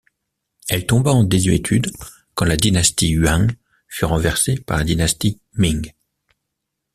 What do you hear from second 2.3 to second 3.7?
quand la dynastie Yuan